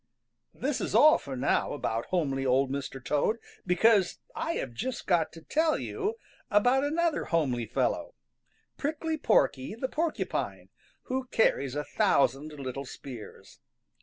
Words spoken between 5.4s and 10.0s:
tell you about another homely fellow, Prickly Porky the